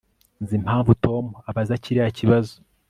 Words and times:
Nzi 0.41 0.53
impamvu 0.59 0.91
Tom 1.05 1.25
abaza 1.49 1.81
kiriya 1.83 2.11
kibazo 2.17 2.55